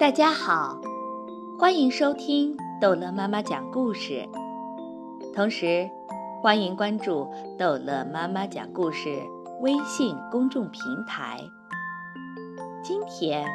[0.00, 0.80] 大家好，
[1.58, 4.26] 欢迎收听逗乐妈妈讲故事，
[5.34, 5.90] 同时
[6.40, 9.22] 欢迎关注逗乐妈妈讲故事
[9.60, 11.38] 微信公众平台。
[12.82, 13.46] 今天，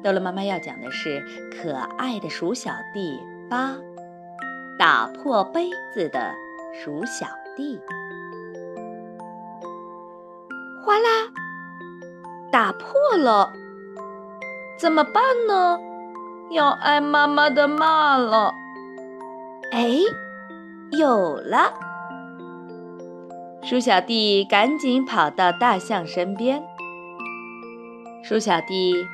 [0.00, 1.20] 逗乐妈妈要讲的是
[1.50, 3.18] 可爱的鼠小弟
[3.50, 3.76] 八
[4.78, 6.32] 打破杯子的
[6.72, 7.80] 鼠小弟。
[10.84, 11.32] 哗啦，
[12.52, 13.63] 打破了。
[14.76, 15.78] 怎么办呢？
[16.50, 18.52] 要挨妈妈的骂了。
[19.72, 19.98] 哎，
[20.92, 21.72] 有了！
[23.62, 26.62] 鼠小弟赶紧跑到大象身边。
[28.22, 29.06] 鼠小弟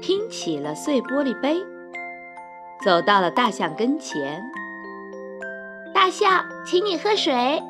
[0.00, 1.62] 拼起了碎玻璃杯，
[2.84, 4.42] 走到了大象跟前。
[5.94, 7.62] 大象，请你喝水。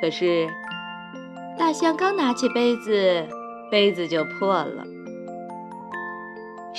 [0.00, 0.48] 可是，
[1.56, 3.24] 大象刚拿起杯子，
[3.70, 4.84] 杯子就破了。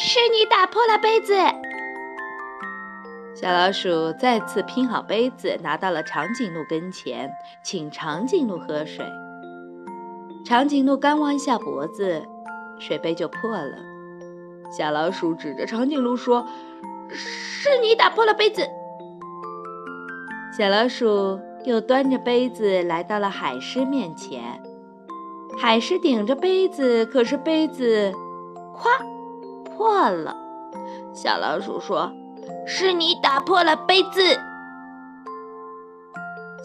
[0.02, 1.34] 是你打破了杯子。
[3.36, 7.30] 小老鼠再次拼好杯子，拿到了长颈鹿跟前，
[7.66, 9.06] 请长颈鹿喝水。
[10.46, 12.26] 长颈鹿刚弯下脖子，
[12.80, 13.76] 水杯就破了。
[14.72, 16.48] 小老鼠指着长颈鹿说
[17.12, 18.66] ：“是你打破了杯子。”
[20.58, 24.64] 小老鼠又端着杯子来到了海狮面前，
[25.60, 28.14] 海狮顶着杯子，可是杯子，
[28.78, 29.19] 咵。
[29.80, 30.36] 破了，
[31.14, 32.12] 小老鼠说
[32.68, 34.38] ：“是你打破了杯子。”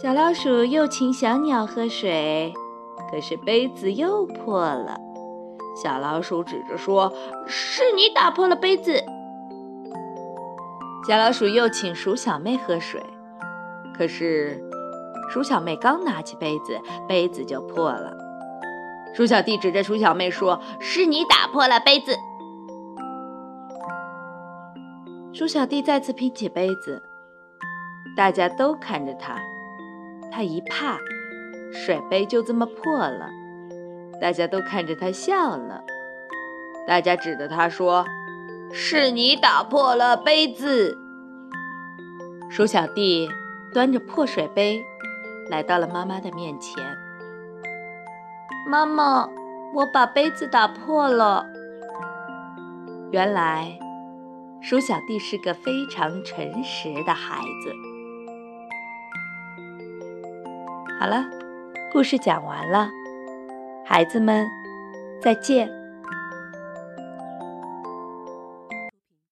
[0.03, 2.53] 小老鼠又请小鸟喝水，
[3.09, 4.99] 可是杯子又破了。
[5.81, 7.13] 小老鼠指着说
[7.47, 9.01] ：“是你打破了杯子。”
[11.07, 13.01] 小老鼠又请鼠小妹喝水，
[13.97, 14.61] 可是
[15.31, 18.13] 鼠小妹刚拿起杯子，杯子就破了。
[19.15, 22.17] 鼠小弟指着鼠小妹说：“是你打破了杯子。”
[25.35, 27.03] 鼠小弟再次拼起杯子，
[28.17, 29.37] 大家都看着他，
[30.31, 30.97] 他一怕，
[31.73, 33.29] 水杯就这么破了。
[34.21, 35.83] 大家都看着他笑了，
[36.87, 38.07] 大家指着他说
[38.73, 40.97] ：“是你打破了杯子。”
[42.49, 43.29] 鼠小弟
[43.73, 44.85] 端着破水杯
[45.51, 46.81] 来到了妈妈的面前
[48.71, 49.29] ：“妈妈，
[49.75, 51.45] 我把杯子打破了。”
[53.11, 53.81] 原来。
[54.67, 57.75] 鼠小弟是个非常诚实的孩子。
[60.99, 61.23] 好了，
[61.93, 62.89] 故事讲完了，
[63.85, 64.49] 孩子们，
[65.21, 65.84] 再见。